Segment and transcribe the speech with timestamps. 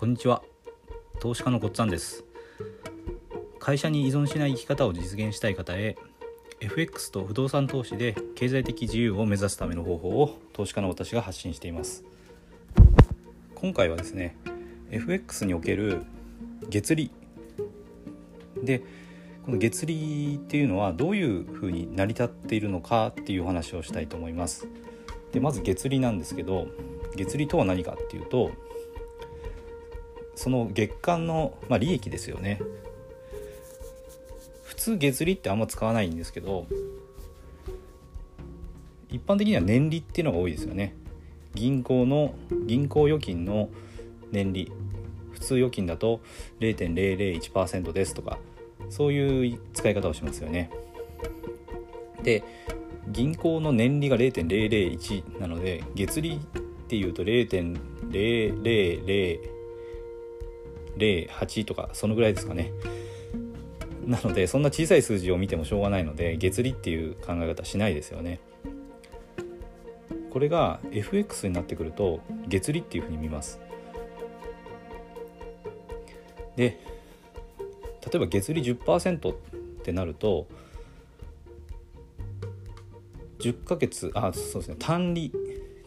[0.00, 0.42] こんにちは。
[1.20, 2.24] 投資家のごっつぁんです。
[3.58, 5.98] 会社に依存しない生き方を実現したい方へ
[6.60, 12.02] FX と不動産投資で経済的自由を目指すための方法を投資家の私が発信しています。
[13.54, 14.38] 今回はですね
[14.90, 16.00] FX における
[16.70, 17.10] 月利。
[18.62, 18.82] で
[19.44, 24.66] この月利っていうのはどういうふうに成り立っているのかっていう話をしたいと思います。
[25.32, 26.68] でまず月利なんですけど
[27.16, 28.52] 月利とは何かっていうと
[30.40, 32.62] その月間の、まあ、利益ですよね。
[34.64, 36.66] 普通月利ってあんま使わないんですけど
[39.10, 40.94] 一般的には年利っていうのが多いですよね。
[41.54, 42.34] 銀行の
[42.66, 43.68] 銀行預金の
[44.32, 44.72] 年利。
[45.32, 46.22] 普通預金だと
[46.60, 48.38] 0.001%ですとか
[48.88, 50.70] そういう使い方をしますよね。
[52.22, 52.42] で
[53.08, 56.38] 銀行の年利が0.001なので月利っ
[56.88, 59.59] ていうと0.000
[61.00, 62.72] 0.08とかそのぐらいですかね。
[64.06, 68.40] なのでそんな小さい数字を見てもしょうがないので月利っていう考え方しないですよね。
[70.30, 73.60] これが FX になってくると月利っていうふうに見ます。
[76.56, 76.78] で
[78.02, 79.36] 例えば月利10%っ
[79.82, 80.46] てなると
[83.38, 84.76] 10ヶ月あそうですね。
[84.78, 85.32] 単利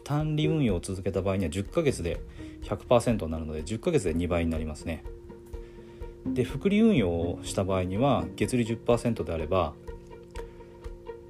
[0.04, 2.20] 単利運用を続けた場合には10ヶ月で
[2.64, 5.04] 100%になるので10ヶ月で2倍になりますね。
[6.26, 9.74] で複利運用をした場合には月利10%であれば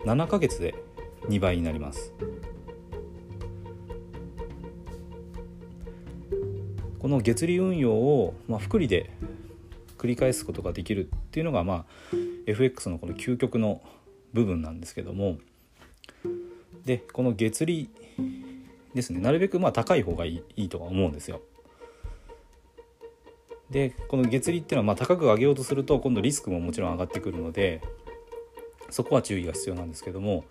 [0.05, 0.75] 7ヶ月で
[1.23, 2.13] 2倍になります。
[6.99, 9.11] この月利運用を、まあ、複利で
[9.99, 11.85] 繰り返すことができるっていうのが、まあ、
[12.47, 13.83] FX のこの究極の
[14.33, 15.39] 部分なんですけども。
[16.85, 17.89] でこの月利
[18.95, 21.41] ですねなるべくまあ高い方がいいいいとは思うんですよ。
[23.71, 27.81] でこの月利っていうのはまあ高く上げようとすると今度リスクももちろん上がってくるので
[28.91, 30.45] そこは注意が必要なんですけども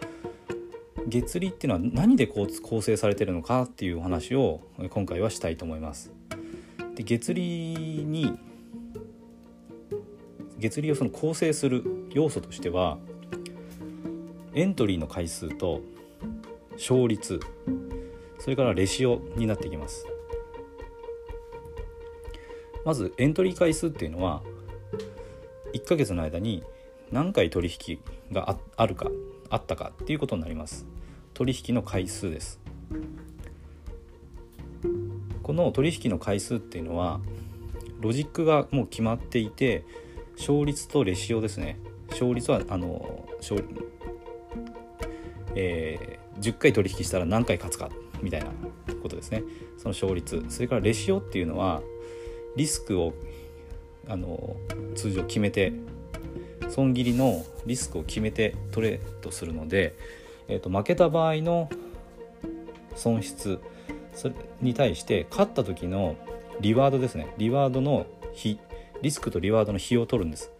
[1.07, 2.47] 月利っていうのは何で構
[2.81, 6.11] 成されてるのかっていうお話を今回はしたいと思います。
[6.95, 8.37] で月利に
[10.59, 12.97] 月利をその構成する要素としては
[14.53, 15.81] エントリーの回数と
[16.73, 17.39] 勝率
[18.43, 20.05] それからレシオになってきます。
[22.83, 24.41] まずエントリー回数っていうのは
[25.73, 26.61] 1ヶ月の間に
[27.09, 27.99] 何回取引
[28.33, 29.09] があるか
[29.49, 30.85] あったかっていうことになります。
[31.33, 32.59] 取引の回数です。
[35.41, 37.21] この取引の回数っていうのは
[38.01, 39.85] ロジックがもう決まっていて
[40.37, 41.79] 勝率とレシオですね。
[42.09, 43.63] 勝率はあの勝、
[45.55, 47.89] えー、10回取引したら何回勝つか。
[48.23, 48.47] みたいな
[49.01, 49.43] ことですね。
[49.77, 50.43] その勝率。
[50.49, 51.81] それからレシオっていうのは
[52.55, 53.13] リスクを
[54.07, 54.55] あの
[54.95, 55.73] 通常決めて
[56.69, 59.95] 損切りのリスクを決めてトレードするので、
[60.47, 61.69] えーと、負けた場合の
[62.95, 63.59] 損失
[64.13, 66.15] それに対して勝った時の
[66.61, 67.33] リワードですね。
[67.37, 68.59] リワードの比
[69.01, 70.51] リスクとリワードの比を取るんです。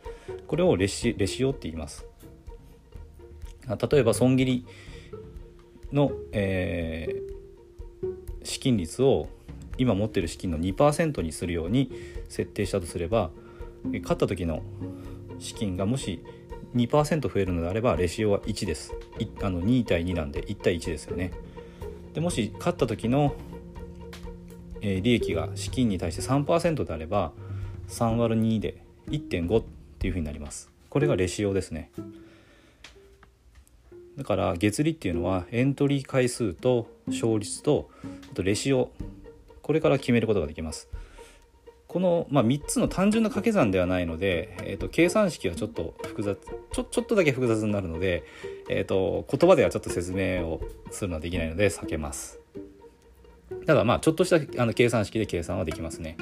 [0.48, 2.06] これをレシレシオって言います。
[3.68, 4.66] 例えば損切り
[5.92, 7.33] の、えー、
[8.44, 9.28] 資金率を
[9.78, 11.92] 今持ってる資金の2%にするように
[12.30, 13.32] 設定したとすれば
[13.86, 14.62] 勝った時の
[15.40, 16.24] 資金がもし
[16.76, 18.94] 2%増えるのであればレシオは1です。
[19.42, 21.06] あの2対2なんで1対1です。
[21.06, 21.32] よね
[22.14, 23.36] でもし勝った時の、
[24.82, 27.32] 利益が資金に対して3%であれば
[27.88, 29.64] 3割る2で1.5っ
[29.98, 30.70] ていうふうになります。
[30.90, 31.90] これがレシオですね。
[34.18, 37.90] だから月利っていうのはエントリー回数と勝率と
[38.34, 38.90] あとレシオ
[39.62, 40.90] これから決めることができます。
[41.88, 46.40] この、まあ、3つの単純な掛け算ではないので、えーと、計算式はちょっと複雑
[46.72, 48.24] ちょちょっとだけ複雑になるので、
[48.70, 52.40] えーと、言葉ではちょっと説明をするのはできないので避けます。
[53.68, 56.18] ただまあちょっとしたあの計算式で計算はできますね。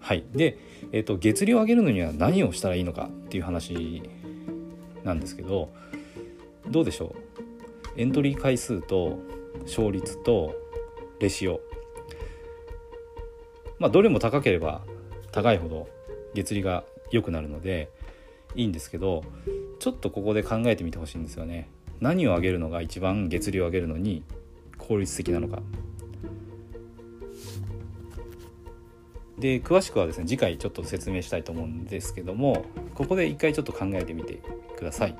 [0.00, 0.24] はい。
[0.32, 0.56] で、
[0.92, 4.02] えーと月利を上げるのには何をしたらいいのかっていう話
[5.04, 5.68] なんですけど
[6.70, 7.45] どうでしょう？
[7.96, 9.18] エントリー回数と
[9.62, 10.54] 勝率と
[11.18, 11.60] レシオ。
[13.78, 14.82] まあどれも高ければ
[15.32, 15.88] 高いほど
[16.34, 17.90] 月利が良くなるので
[18.54, 19.24] いいんですけど
[19.78, 21.70] ちょっとここで考えてみてほしいんですよね。
[22.00, 24.22] 何を上げるのが一番月利を上げるのに
[24.76, 25.62] 効率的なのか。
[29.38, 32.64] で詳しくはですね次回ちょっと説明したいと思うんですけども
[32.94, 34.40] ここで一回ちょっと考えてみて
[34.76, 35.16] ください。